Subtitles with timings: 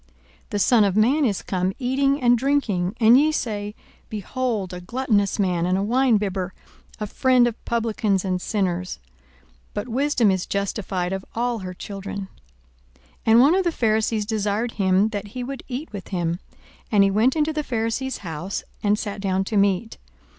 [0.45, 3.75] 42:007:034 The Son of man is come eating and drinking; and ye say,
[4.09, 6.53] Behold a gluttonous man, and a winebibber,
[6.99, 8.97] a friend of publicans and sinners!
[9.05, 9.15] 42:007:035
[9.75, 12.29] But wisdom is justified of all her children.
[12.95, 16.39] 42:007:036 And one of the Pharisees desired him that he would eat with him.
[16.91, 19.99] And he went into the Pharisee's house, and sat down to meat.